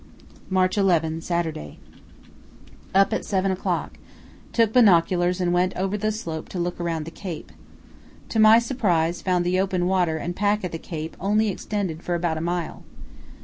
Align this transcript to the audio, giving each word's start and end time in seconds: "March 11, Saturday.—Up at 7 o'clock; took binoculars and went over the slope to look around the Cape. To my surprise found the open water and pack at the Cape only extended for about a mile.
"March 0.49 0.79
11, 0.79 1.21
Saturday.—Up 1.21 3.13
at 3.13 3.23
7 3.23 3.51
o'clock; 3.51 3.99
took 4.51 4.73
binoculars 4.73 5.39
and 5.39 5.53
went 5.53 5.75
over 5.77 5.95
the 5.95 6.11
slope 6.11 6.49
to 6.49 6.57
look 6.57 6.79
around 6.79 7.05
the 7.05 7.11
Cape. 7.11 7.51
To 8.29 8.39
my 8.39 8.57
surprise 8.57 9.21
found 9.21 9.45
the 9.45 9.59
open 9.59 9.85
water 9.85 10.17
and 10.17 10.35
pack 10.35 10.63
at 10.65 10.71
the 10.71 10.79
Cape 10.79 11.15
only 11.19 11.49
extended 11.49 12.01
for 12.01 12.15
about 12.15 12.39
a 12.39 12.41
mile. 12.41 12.83